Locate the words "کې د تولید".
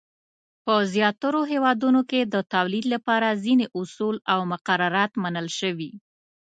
2.09-2.85